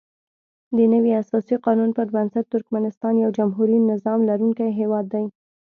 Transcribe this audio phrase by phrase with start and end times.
[0.77, 5.25] دنوي اساسي قانون پر بنسټ ترکمنستان یو جمهوري نظام لرونکی هیواد دی.